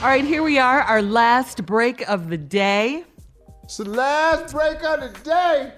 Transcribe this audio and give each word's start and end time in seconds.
All 0.00 0.04
right, 0.04 0.24
here 0.24 0.44
we 0.44 0.58
are, 0.58 0.80
our 0.82 1.02
last 1.02 1.66
break 1.66 2.08
of 2.08 2.30
the 2.30 2.38
day. 2.38 3.02
It's 3.64 3.78
the 3.78 3.88
last 3.88 4.54
break 4.54 4.80
of 4.84 5.00
the 5.00 5.10
day. 5.24 5.72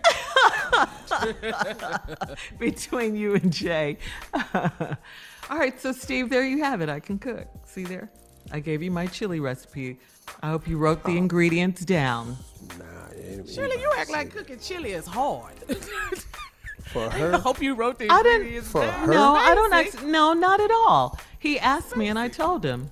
between 2.58 3.16
you 3.16 3.34
and 3.34 3.50
Jay. 3.50 3.96
All 4.34 5.58
right, 5.58 5.80
so 5.80 5.92
Steve, 5.92 6.28
there 6.28 6.44
you 6.44 6.62
have 6.62 6.82
it. 6.82 6.90
I 6.90 7.00
can 7.00 7.18
cook. 7.18 7.46
See 7.64 7.84
there? 7.84 8.10
I 8.52 8.60
gave 8.60 8.82
you 8.82 8.90
my 8.90 9.06
chili 9.06 9.40
recipe. 9.40 9.98
I 10.42 10.50
hope 10.50 10.68
you 10.68 10.76
wrote 10.76 11.02
the 11.02 11.12
oh. 11.12 11.16
ingredients 11.16 11.86
down. 11.86 12.36
Nah, 12.78 12.84
ain't 13.16 13.48
Shirley, 13.48 13.80
you 13.80 13.90
act 13.96 14.10
like 14.10 14.34
cooking 14.34 14.58
chili 14.58 14.92
is 14.92 15.06
hard. 15.06 15.54
for 16.88 17.06
I 17.06 17.18
her. 17.18 17.38
hope 17.38 17.62
you 17.62 17.74
wrote 17.74 17.98
the 17.98 18.10
I 18.10 18.22
didn't- 18.22 18.42
ingredients 18.42 18.70
For 18.70 18.82
down. 18.82 19.06
her? 19.06 19.14
No, 19.14 19.34
I 19.34 19.54
don't. 19.54 19.70
Fancy. 19.70 19.96
Act, 19.96 20.06
no, 20.06 20.34
not 20.34 20.60
at 20.60 20.70
all. 20.70 21.18
He 21.38 21.58
asked 21.58 21.96
me, 21.96 22.08
and 22.08 22.18
I 22.18 22.28
told 22.28 22.64
him. 22.64 22.90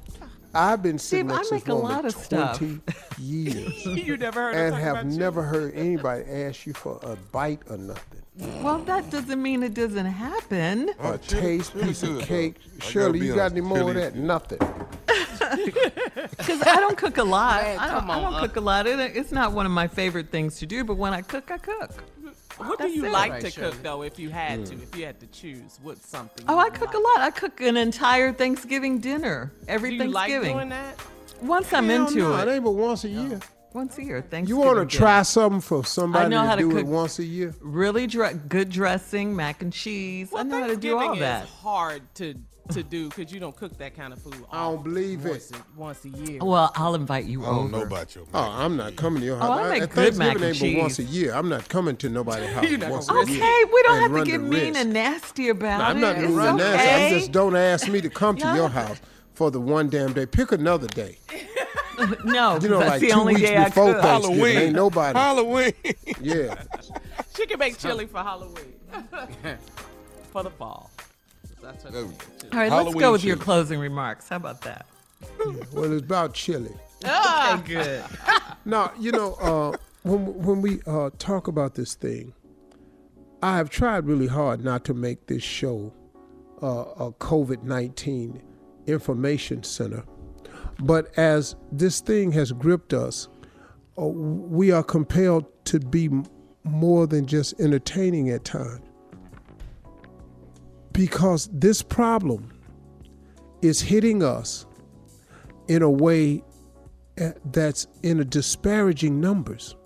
I've 0.54 0.82
been 0.82 0.98
sitting 0.98 1.28
Steve, 1.28 1.34
I 1.34 1.36
next 1.36 1.48
to 1.48 1.54
make 1.54 1.64
this 1.64 1.72
a 1.72 1.76
woman 1.76 1.92
lot 1.92 2.04
of 2.04 2.12
stuff. 2.12 2.58
20 2.58 2.80
years 3.18 3.86
you 3.86 4.16
never 4.16 4.40
heard 4.40 4.54
and 4.56 4.74
have 4.74 4.92
about 4.92 5.04
chili? 5.04 5.16
never 5.16 5.42
heard 5.42 5.74
anybody 5.74 6.24
ask 6.24 6.66
you 6.66 6.72
for 6.72 6.98
a 7.02 7.16
bite 7.16 7.60
or 7.68 7.76
nothing. 7.76 8.22
Well, 8.62 8.78
that 8.84 9.10
doesn't 9.10 9.42
mean 9.42 9.64
it 9.64 9.74
doesn't 9.74 10.06
happen. 10.06 10.90
A 11.00 11.18
taste, 11.18 11.74
piece 11.74 12.04
of 12.04 12.20
cake. 12.20 12.54
Shirley, 12.80 13.18
you 13.18 13.34
got 13.34 13.50
any 13.50 13.60
more 13.60 13.90
of 13.90 13.94
that? 13.94 14.14
Nothing. 14.14 14.60
Because 16.36 16.62
I 16.62 16.76
don't 16.76 16.96
cook 16.96 17.18
a 17.18 17.24
lot. 17.24 17.62
Man, 17.62 17.78
I 17.78 17.88
don't, 17.88 18.00
come 18.00 18.10
I 18.10 18.20
don't 18.20 18.40
cook 18.40 18.56
a 18.56 18.60
lot. 18.60 18.86
It, 18.86 18.98
it's 19.16 19.32
not 19.32 19.52
one 19.52 19.66
of 19.66 19.72
my 19.72 19.88
favorite 19.88 20.30
things 20.30 20.58
to 20.58 20.66
do, 20.66 20.84
but 20.84 20.96
when 20.96 21.12
I 21.12 21.22
cook, 21.22 21.50
I 21.50 21.58
cook. 21.58 21.90
What 22.56 22.78
do 22.80 22.88
you 22.88 23.04
it. 23.06 23.12
like 23.12 23.40
to 23.40 23.50
cook 23.50 23.82
though? 23.82 24.02
If 24.02 24.18
you 24.18 24.30
had 24.30 24.66
to, 24.66 24.74
hmm. 24.74 24.82
if 24.82 24.96
you 24.96 25.06
had 25.06 25.20
to 25.20 25.26
choose, 25.28 25.78
what's 25.82 26.06
something? 26.08 26.44
Oh, 26.48 26.58
I 26.58 26.70
cook 26.70 26.88
like? 26.88 26.94
a 26.94 26.98
lot. 26.98 27.18
I 27.20 27.30
cook 27.30 27.60
an 27.60 27.76
entire 27.76 28.32
Thanksgiving 28.32 28.98
dinner 28.98 29.52
every 29.68 29.96
Do 29.96 30.04
you 30.04 30.10
like 30.10 30.30
Thanksgiving. 30.30 30.56
doing 30.56 30.68
that? 30.70 31.00
Once 31.40 31.72
I'm 31.72 31.88
Hell 31.88 32.06
into 32.08 32.18
no, 32.18 32.36
it, 32.36 32.48
it 32.48 32.52
ain't 32.52 32.64
but 32.64 32.72
once 32.72 33.04
a 33.04 33.08
year. 33.08 33.38
once 33.72 33.96
a 33.98 34.02
year. 34.02 34.16
You 34.16 34.22
Thanksgiving. 34.22 34.64
want 34.64 34.90
to 34.90 34.96
try 34.96 35.22
something 35.22 35.60
for 35.60 35.84
somebody 35.84 36.24
I 36.24 36.28
know 36.28 36.42
to 36.42 36.48
how 36.48 36.54
to 36.56 36.62
do 36.62 36.78
it 36.78 36.86
once 36.86 37.20
a 37.20 37.24
year? 37.24 37.54
really 37.60 38.08
dre- 38.08 38.34
good 38.48 38.70
dressing, 38.70 39.36
mac 39.36 39.62
and 39.62 39.72
cheese. 39.72 40.30
I 40.34 40.42
know 40.42 40.60
how 40.60 40.66
to 40.66 40.76
do 40.76 40.98
Thanksgiving 40.98 41.08
all 41.08 41.16
that. 41.16 41.44
is 41.44 41.50
hard 41.50 42.02
to 42.16 42.34
to 42.68 42.82
do 42.82 43.08
because 43.08 43.32
you 43.32 43.40
don't 43.40 43.54
cook 43.56 43.76
that 43.78 43.94
kind 43.96 44.12
of 44.12 44.20
food. 44.22 44.44
I 44.52 44.62
don't 44.64 44.82
believe 44.84 45.24
it. 45.26 45.30
once 45.30 45.50
A, 45.52 45.56
once 45.76 46.04
a 46.04 46.08
year. 46.08 46.38
Well, 46.42 46.70
I'll 46.74 46.94
invite 46.94 47.24
you 47.26 47.42
I 47.44 47.46
don't 47.46 47.70
know 47.70 47.82
about 47.82 48.14
your 48.14 48.24
Oh, 48.34 48.40
I'm 48.40 48.76
not 48.76 48.96
coming 48.96 49.20
to 49.20 49.26
your 49.26 49.36
house. 49.38 49.48
Oh, 49.50 49.52
I 49.64 49.68
make 49.70 49.82
At 49.82 49.90
good 49.90 50.16
mac 50.16 50.34
and 50.36 50.44
ain't 50.44 50.60
but 50.76 50.82
once 50.82 50.98
a 50.98 51.04
year. 51.04 51.32
I'm 51.34 51.48
not 51.48 51.68
coming 51.68 51.96
to 51.98 52.08
nobody's 52.08 52.50
house 52.54 52.64
You're 52.68 52.78
not 52.78 52.90
once 52.90 53.06
gonna 53.06 53.20
a 53.20 53.22
risk 53.24 53.32
year. 53.32 53.42
Okay, 53.44 53.64
we 53.72 53.82
don't 53.82 54.00
have 54.02 54.14
to 54.14 54.24
get 54.30 54.40
mean 54.40 54.74
risk. 54.74 54.80
and 54.80 54.92
nasty 54.92 55.48
about 55.48 55.78
No, 55.78 55.84
I'm 55.84 56.00
not 56.00 56.16
gonna 56.16 56.28
run 56.28 56.54
okay. 56.60 56.64
nasty. 56.64 57.14
I'm 57.14 57.20
just 57.20 57.32
don't 57.32 57.56
ask 57.56 57.88
me 57.88 58.00
to 58.00 58.10
come 58.10 58.36
to 58.36 58.54
your 58.54 58.68
house 58.68 59.00
for 59.34 59.50
the 59.50 59.60
one 59.60 59.88
damn 59.88 60.12
day. 60.12 60.26
Pick 60.26 60.52
another 60.52 60.88
day. 60.88 61.18
no, 62.24 62.58
You 62.60 62.68
know, 62.68 62.78
that's 62.78 62.90
like 62.90 63.00
the 63.00 63.08
two 63.10 63.18
only 63.18 63.34
weeks 63.34 63.48
day 63.48 63.56
I 63.56 63.64
before 63.64 63.92
cook. 63.94 64.02
Thanksgiving. 64.02 64.36
Halloween. 64.36 64.58
Ain't 64.58 64.74
nobody. 64.76 65.18
Halloween. 65.18 65.72
Yeah. 66.20 66.62
she 67.36 67.46
can 67.46 67.58
make 67.58 67.78
chili 67.80 68.06
for 68.06 68.18
Halloween. 68.18 68.74
for 70.32 70.42
the 70.42 70.50
fall. 70.50 70.90
That's 71.68 71.84
what 71.84 71.92
There 71.92 72.06
we 72.06 72.12
go. 72.14 72.24
All 72.52 72.58
right, 72.58 72.72
let's 72.72 72.94
go 72.94 73.12
with 73.12 73.24
your 73.24 73.36
closing 73.36 73.78
remarks. 73.78 74.28
How 74.28 74.36
about 74.36 74.62
that? 74.62 74.86
Well, 75.72 75.92
it's 75.92 76.02
about 76.02 76.32
chili. 76.34 76.74
Okay, 77.04 77.62
good. 77.64 78.04
Now, 78.64 78.92
you 78.98 79.12
know, 79.12 79.34
uh, 79.34 79.76
when 80.02 80.26
when 80.42 80.62
we 80.62 80.80
uh, 80.86 81.10
talk 81.18 81.46
about 81.48 81.74
this 81.74 81.94
thing, 81.94 82.32
I 83.42 83.56
have 83.56 83.68
tried 83.70 84.06
really 84.06 84.26
hard 84.26 84.62
not 84.64 84.84
to 84.86 84.94
make 84.94 85.26
this 85.26 85.42
show 85.42 85.92
uh, 86.62 86.84
a 87.06 87.12
COVID 87.12 87.62
nineteen 87.62 88.42
information 88.86 89.62
center, 89.62 90.04
but 90.80 91.16
as 91.18 91.56
this 91.72 92.00
thing 92.00 92.32
has 92.32 92.52
gripped 92.52 92.92
us, 92.92 93.28
uh, 93.98 94.06
we 94.06 94.70
are 94.70 94.82
compelled 94.82 95.44
to 95.66 95.80
be 95.80 96.06
m- 96.06 96.24
more 96.64 97.06
than 97.06 97.26
just 97.26 97.58
entertaining 97.60 98.28
at 98.30 98.44
times, 98.44 98.82
because 100.98 101.48
this 101.52 101.80
problem 101.80 102.50
is 103.62 103.80
hitting 103.80 104.20
us 104.20 104.66
in 105.68 105.80
a 105.80 105.88
way 105.88 106.42
uh, 107.20 107.30
that's 107.52 107.86
in 108.02 108.18
a 108.18 108.24
disparaging 108.24 109.20
numbers. 109.20 109.76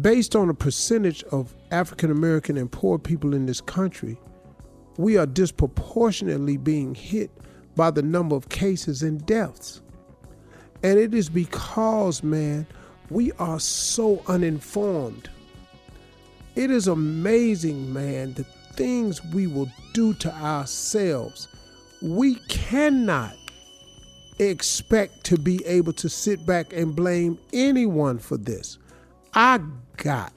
Based 0.00 0.36
on 0.36 0.50
a 0.50 0.54
percentage 0.54 1.24
of 1.32 1.52
African 1.72 2.12
American 2.12 2.56
and 2.56 2.70
poor 2.70 2.96
people 2.96 3.34
in 3.34 3.46
this 3.46 3.60
country, 3.60 4.16
we 4.98 5.16
are 5.16 5.26
disproportionately 5.26 6.56
being 6.56 6.94
hit 6.94 7.32
by 7.74 7.90
the 7.90 8.02
number 8.02 8.36
of 8.36 8.50
cases 8.50 9.02
and 9.02 9.26
deaths. 9.26 9.82
And 10.84 10.96
it 10.96 11.12
is 11.12 11.28
because, 11.28 12.22
man, 12.22 12.68
we 13.10 13.32
are 13.32 13.58
so 13.58 14.22
uninformed. 14.28 15.28
It 16.54 16.70
is 16.70 16.86
amazing, 16.86 17.92
man, 17.92 18.34
the 18.34 18.46
things 18.74 19.24
we 19.26 19.46
will 19.46 19.70
do 19.92 20.14
to 20.14 20.32
ourselves. 20.34 21.48
We 22.02 22.36
cannot 22.48 23.34
expect 24.38 25.24
to 25.24 25.38
be 25.38 25.64
able 25.66 25.92
to 25.94 26.08
sit 26.08 26.46
back 26.46 26.72
and 26.72 26.94
blame 26.94 27.38
anyone 27.52 28.18
for 28.18 28.36
this. 28.36 28.78
I 29.34 29.60
got 29.96 30.32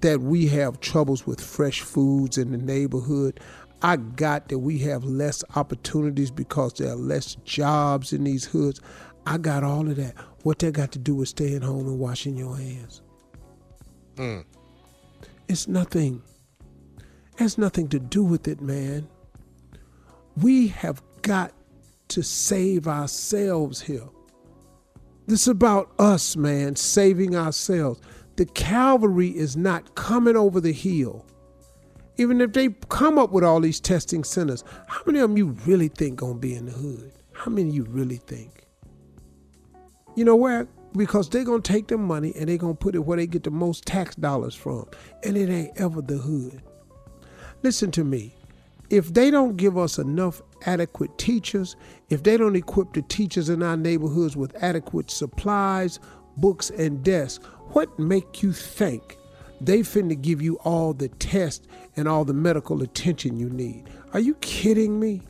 that 0.00 0.20
we 0.20 0.46
have 0.48 0.80
troubles 0.80 1.26
with 1.26 1.40
fresh 1.40 1.80
foods 1.80 2.38
in 2.38 2.52
the 2.52 2.58
neighborhood. 2.58 3.40
I 3.82 3.96
got 3.96 4.48
that 4.48 4.58
we 4.58 4.78
have 4.80 5.04
less 5.04 5.42
opportunities 5.56 6.30
because 6.30 6.74
there 6.74 6.92
are 6.92 6.96
less 6.96 7.36
jobs 7.44 8.12
in 8.12 8.24
these 8.24 8.44
hoods. 8.44 8.80
I 9.26 9.38
got 9.38 9.64
all 9.64 9.88
of 9.88 9.96
that. 9.96 10.14
What 10.42 10.58
that 10.60 10.74
got 10.74 10.92
to 10.92 10.98
do 10.98 11.14
with 11.14 11.28
staying 11.28 11.62
home 11.62 11.86
and 11.86 11.98
washing 11.98 12.36
your 12.36 12.56
hands? 12.56 13.02
Mm. 14.16 14.44
It's 15.48 15.66
nothing. 15.68 16.22
Has 17.36 17.58
nothing 17.58 17.88
to 17.88 17.98
do 17.98 18.22
with 18.22 18.46
it, 18.46 18.60
man. 18.60 19.08
We 20.36 20.68
have 20.68 21.02
got 21.22 21.52
to 22.08 22.22
save 22.22 22.86
ourselves 22.86 23.80
here. 23.80 24.08
This 25.26 25.42
is 25.42 25.48
about 25.48 25.90
us, 25.98 26.36
man, 26.36 26.76
saving 26.76 27.34
ourselves. 27.34 28.00
The 28.36 28.46
cavalry 28.46 29.28
is 29.28 29.56
not 29.56 29.94
coming 29.94 30.36
over 30.36 30.60
the 30.60 30.72
hill. 30.72 31.24
Even 32.16 32.40
if 32.40 32.52
they 32.52 32.68
come 32.88 33.18
up 33.18 33.32
with 33.32 33.42
all 33.42 33.60
these 33.60 33.80
testing 33.80 34.22
centers, 34.22 34.62
how 34.86 35.02
many 35.06 35.18
of 35.18 35.30
them 35.30 35.36
you 35.36 35.56
really 35.66 35.88
think 35.88 36.20
gonna 36.20 36.34
be 36.34 36.54
in 36.54 36.66
the 36.66 36.72
hood? 36.72 37.12
How 37.32 37.50
many 37.50 37.70
you 37.70 37.84
really 37.84 38.18
think? 38.18 38.66
You 40.14 40.24
know 40.24 40.36
where? 40.36 40.68
Because 40.92 41.28
they're 41.28 41.44
gonna 41.44 41.62
take 41.62 41.88
the 41.88 41.98
money 41.98 42.32
and 42.36 42.48
they're 42.48 42.58
gonna 42.58 42.74
put 42.74 42.94
it 42.94 43.00
where 43.00 43.16
they 43.16 43.26
get 43.26 43.42
the 43.42 43.50
most 43.50 43.84
tax 43.86 44.14
dollars 44.14 44.54
from. 44.54 44.86
And 45.24 45.36
it 45.36 45.48
ain't 45.48 45.80
ever 45.80 46.02
the 46.02 46.18
hood. 46.18 46.62
Listen 47.64 47.90
to 47.92 48.04
me. 48.04 48.34
If 48.90 49.14
they 49.14 49.30
don't 49.30 49.56
give 49.56 49.78
us 49.78 49.98
enough 49.98 50.42
adequate 50.66 51.16
teachers, 51.16 51.76
if 52.10 52.22
they 52.22 52.36
don't 52.36 52.56
equip 52.56 52.92
the 52.92 53.00
teachers 53.00 53.48
in 53.48 53.62
our 53.62 53.74
neighborhoods 53.74 54.36
with 54.36 54.54
adequate 54.62 55.10
supplies, 55.10 55.98
books, 56.36 56.68
and 56.68 57.02
desks, 57.02 57.42
what 57.72 57.98
make 57.98 58.42
you 58.42 58.52
think 58.52 59.16
they 59.62 59.78
finna 59.78 60.20
give 60.20 60.42
you 60.42 60.56
all 60.56 60.92
the 60.92 61.08
tests 61.08 61.66
and 61.96 62.06
all 62.06 62.26
the 62.26 62.34
medical 62.34 62.82
attention 62.82 63.38
you 63.38 63.48
need? 63.48 63.88
Are 64.12 64.20
you 64.20 64.34
kidding 64.42 65.00
me? 65.00 65.22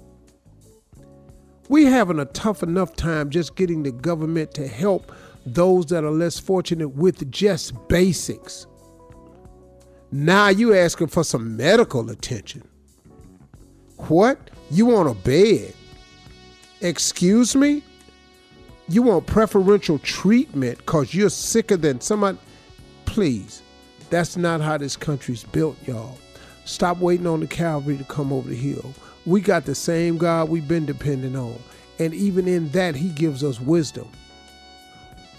We 1.68 1.84
having 1.84 2.18
a 2.18 2.24
tough 2.24 2.64
enough 2.64 2.96
time 2.96 3.30
just 3.30 3.54
getting 3.54 3.84
the 3.84 3.92
government 3.92 4.54
to 4.54 4.66
help 4.66 5.12
those 5.46 5.86
that 5.86 6.02
are 6.02 6.10
less 6.10 6.40
fortunate 6.40 6.88
with 6.88 7.30
just 7.30 7.74
basics. 7.86 8.66
Now 10.16 10.46
you 10.46 10.72
asking 10.74 11.08
for 11.08 11.24
some 11.24 11.56
medical 11.56 12.08
attention. 12.08 12.62
What? 13.96 14.48
You 14.70 14.86
want 14.86 15.08
a 15.08 15.14
bed? 15.14 15.74
Excuse 16.80 17.56
me? 17.56 17.82
You 18.88 19.02
want 19.02 19.26
preferential 19.26 19.98
treatment 19.98 20.78
because 20.78 21.14
you're 21.14 21.30
sicker 21.30 21.76
than 21.76 22.00
somebody? 22.00 22.38
Please, 23.06 23.62
that's 24.08 24.36
not 24.36 24.60
how 24.60 24.78
this 24.78 24.96
country's 24.96 25.42
built, 25.42 25.76
y'all. 25.84 26.16
Stop 26.64 26.98
waiting 26.98 27.26
on 27.26 27.40
the 27.40 27.48
cavalry 27.48 27.96
to 27.96 28.04
come 28.04 28.32
over 28.32 28.48
the 28.48 28.54
hill. 28.54 28.94
We 29.26 29.40
got 29.40 29.64
the 29.64 29.74
same 29.74 30.16
God 30.16 30.48
we've 30.48 30.68
been 30.68 30.86
depending 30.86 31.34
on. 31.34 31.58
And 31.98 32.14
even 32.14 32.46
in 32.46 32.68
that, 32.68 32.94
He 32.94 33.08
gives 33.08 33.42
us 33.42 33.58
wisdom. 33.58 34.08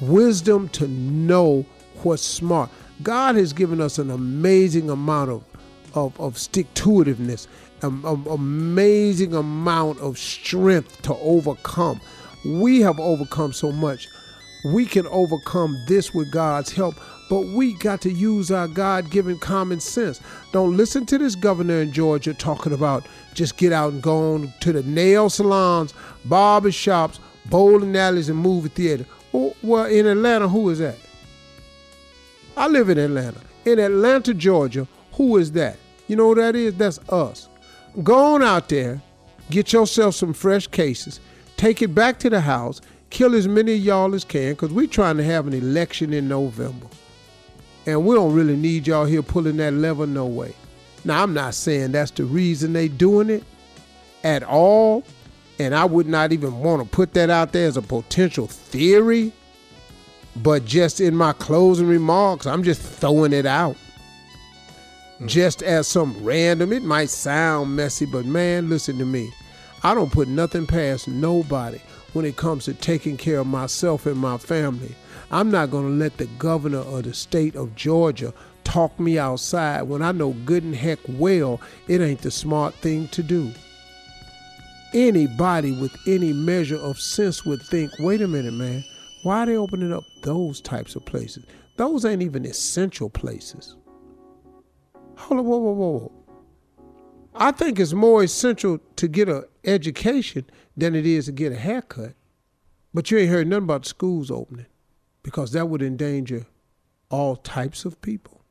Wisdom 0.02 0.68
to 0.70 0.86
know 0.90 1.66
what's 2.04 2.24
smart. 2.24 2.70
God 3.04 3.36
has 3.36 3.54
given 3.54 3.82
us 3.82 3.98
an 3.98 4.10
amazing 4.10 4.90
amount 4.90 5.30
of, 5.30 5.44
of, 5.94 6.20
of 6.20 6.38
stick 6.38 6.74
to 6.76 6.90
itiveness, 6.90 7.48
an 7.82 8.04
amazing 8.06 9.36
amount 9.36 10.00
of 10.00 10.18
strength 10.18 11.02
to 11.04 11.16
overcome. 11.16 12.00
We 12.46 12.82
have 12.82 13.00
overcome 13.00 13.54
so 13.54 13.72
much. 13.72 14.08
We 14.74 14.86
can 14.86 15.06
overcome 15.08 15.78
this 15.88 16.14
with 16.14 16.32
God's 16.32 16.72
help, 16.72 16.96
but 17.30 17.42
we 17.48 17.78
got 17.80 18.02
to 18.02 18.12
use 18.12 18.50
our 18.50 18.68
God 18.68 19.12
given 19.12 19.38
common 19.40 19.80
sense. 19.80 20.22
Don't 20.52 20.78
listen 20.78 21.06
to 21.08 21.18
this 21.18 21.36
governor 21.36 21.82
in 21.82 21.92
Georgia 21.92 22.34
talking 22.34 22.74
about 22.74 23.06
just 23.34 23.58
get 23.58 23.74
out 23.74 23.94
and 23.94 24.02
go 24.02 24.36
on 24.36 24.54
to 24.62 24.72
the 24.72 24.84
nail 24.84 25.30
salons, 25.30 25.94
barber 26.24 26.72
shops, 26.72 27.20
bowling 27.48 27.96
alleys 27.96 28.30
and 28.30 28.40
movie 28.40 28.70
theater. 28.70 29.06
Well, 29.62 29.86
in 29.86 30.08
Atlanta, 30.08 30.48
who 30.48 30.70
is 30.70 30.80
that? 30.80 30.98
I 32.58 32.68
live 32.68 32.90
in 32.90 32.98
Atlanta. 32.98 33.40
In 33.66 33.80
Atlanta, 33.80 34.34
Georgia, 34.34 34.88
who 35.14 35.38
is 35.38 35.52
that? 35.54 35.78
You 36.08 36.16
know 36.16 36.30
who 36.30 36.36
that 36.36 36.56
is? 36.56 36.76
That's 36.76 37.00
us. 37.10 37.50
Go 38.04 38.36
on 38.36 38.44
out 38.44 38.70
there, 38.70 39.02
get 39.50 39.74
yourself 39.74 40.16
some 40.16 40.34
fresh 40.34 40.68
cases, 40.68 41.20
take 41.58 41.82
it 41.82 41.96
back 41.96 42.20
to 42.20 42.30
the 42.30 42.42
house, 42.42 42.82
kill 43.10 43.36
as 43.36 43.48
many 43.48 43.74
of 43.74 43.80
y'all 43.80 44.14
as 44.14 44.24
can, 44.24 44.54
because 44.54 44.72
we're 44.72 44.88
trying 44.88 45.18
to 45.18 45.24
have 45.24 45.48
an 45.48 45.54
election 45.54 46.14
in 46.14 46.28
November. 46.28 46.88
And 47.86 48.06
we 48.06 48.16
don't 48.16 48.34
really 48.34 48.56
need 48.56 48.88
y'all 48.88 49.06
here 49.06 49.22
pulling 49.22 49.58
that 49.58 49.74
lever 49.74 50.08
no 50.08 50.26
way. 50.26 50.54
Now, 51.04 51.24
I'm 51.24 51.34
not 51.34 51.54
saying 51.54 51.92
that's 51.92 52.12
the 52.12 52.26
reason 52.26 52.74
they 52.74 52.88
doing 52.88 53.30
it 53.30 53.44
at 54.24 54.44
all. 54.44 55.04
And 55.60 55.74
I 55.74 55.86
would 55.86 56.08
not 56.08 56.34
even 56.34 56.60
want 56.60 56.84
to 56.84 56.90
put 56.90 57.14
that 57.14 57.30
out 57.30 57.54
there 57.54 57.68
as 57.68 57.78
a 57.78 57.82
potential 57.82 58.48
theory. 58.48 59.32
But 60.36 60.66
just 60.66 61.00
in 61.00 61.16
my 61.16 61.34
closing 61.34 61.88
remarks, 61.88 62.46
I'm 62.46 62.64
just 62.64 62.82
throwing 62.82 63.34
it 63.34 63.46
out. 63.46 63.78
Mm. 65.20 65.28
Just 65.28 65.64
as 65.64 65.88
some 65.88 66.22
random, 66.24 66.74
it 66.74 66.84
might 66.84 67.10
sound 67.10 67.76
messy, 67.76 68.06
but 68.06 68.26
man, 68.26 68.70
listen 68.70 68.98
to 68.98 69.06
me. 69.06 69.32
I 69.84 69.94
don't 69.94 70.12
put 70.12 70.28
nothing 70.28 70.68
past 70.68 71.08
nobody 71.08 71.80
when 72.14 72.26
it 72.26 72.38
comes 72.38 72.66
to 72.66 72.74
taking 72.74 73.18
care 73.18 73.40
of 73.40 73.48
myself 73.48 74.06
and 74.06 74.18
my 74.18 74.38
family. 74.38 74.96
I'm 75.32 75.52
not 75.52 75.72
going 75.72 75.86
to 75.86 76.04
let 76.04 76.18
the 76.18 76.28
governor 76.38 76.80
of 76.80 77.04
the 77.04 77.14
state 77.14 77.56
of 77.56 77.76
Georgia 77.76 78.34
talk 78.64 79.00
me 79.00 79.18
outside 79.20 79.84
when 79.84 80.02
I 80.02 80.12
know 80.12 80.32
good 80.46 80.64
and 80.64 80.76
heck 80.76 81.00
well 81.08 81.62
it 81.88 82.02
ain't 82.02 82.22
the 82.22 82.32
smart 82.32 82.74
thing 82.76 83.08
to 83.10 83.24
do. 83.24 83.52
Anybody 84.94 85.72
with 85.80 85.96
any 86.08 86.34
measure 86.34 86.78
of 86.78 87.00
sense 87.00 87.46
would 87.46 87.62
think, 87.62 87.92
wait 88.00 88.22
a 88.22 88.28
minute, 88.28 88.54
man, 88.54 88.84
why 89.26 89.42
are 89.42 89.46
they 89.48 89.58
opening 89.58 89.92
up 89.92 90.04
those 90.22 90.62
types 90.62 90.96
of 90.96 91.04
places? 91.04 91.46
Those 91.78 92.06
ain't 92.06 92.22
even 92.22 92.46
essential 92.46 93.10
places. 93.10 93.76
Hold 95.18 95.40
on, 95.40 95.46
whoa, 95.48 95.58
whoa, 95.58 95.72
whoa. 95.72 96.12
I 97.34 97.52
think 97.52 97.80
it's 97.80 97.94
more 97.94 98.24
essential 98.24 98.78
to 98.98 99.08
get 99.08 99.28
an 99.28 99.46
education 99.64 100.46
than 100.78 100.94
it 100.94 101.08
is 101.08 101.26
to 101.26 101.32
get 101.32 101.52
a 101.52 101.56
haircut. 101.56 102.14
But 102.94 103.10
you 103.10 103.18
ain't 103.18 103.32
heard 103.32 103.48
nothing 103.48 103.64
about 103.64 103.88
schools 103.88 104.30
opening 104.30 104.68
because 105.24 105.54
that 105.54 105.70
would 105.70 105.82
endanger 105.82 106.46
all 107.10 107.36
types 107.36 107.84
of 107.84 108.00
people. 108.02 108.44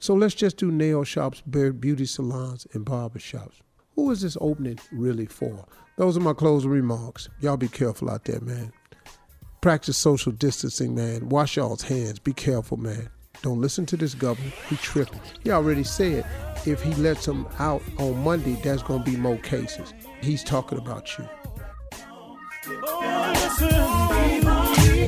So 0.00 0.12
let's 0.12 0.34
just 0.34 0.58
do 0.58 0.70
nail 0.70 1.04
shops, 1.04 1.40
beauty 1.40 2.04
salons, 2.04 2.66
and 2.74 2.84
barber 2.84 3.18
shops. 3.18 3.62
Who 3.94 4.10
is 4.10 4.20
this 4.20 4.36
opening 4.38 4.78
really 4.92 5.26
for? 5.26 5.64
Those 5.96 6.18
are 6.18 6.20
my 6.20 6.34
closing 6.34 6.70
remarks. 6.70 7.30
Y'all 7.40 7.56
be 7.56 7.68
careful 7.68 8.10
out 8.10 8.26
there, 8.26 8.40
man. 8.40 8.70
Practice 9.64 9.96
social 9.96 10.30
distancing, 10.30 10.94
man. 10.94 11.30
Wash 11.30 11.56
y'all's 11.56 11.80
hands. 11.80 12.18
Be 12.18 12.34
careful, 12.34 12.76
man. 12.76 13.08
Don't 13.40 13.62
listen 13.62 13.86
to 13.86 13.96
this 13.96 14.12
governor. 14.12 14.52
He 14.68 14.76
tripping. 14.76 15.22
He 15.42 15.52
already 15.52 15.84
said 15.84 16.26
if 16.66 16.82
he 16.82 16.92
lets 16.96 17.24
them 17.24 17.48
out 17.58 17.80
on 17.96 18.22
Monday, 18.22 18.58
there's 18.62 18.82
going 18.82 19.02
to 19.02 19.10
be 19.10 19.16
more 19.16 19.38
cases. 19.38 19.94
He's 20.20 20.44
talking 20.44 20.76
about 20.76 21.16
you. 21.16 21.26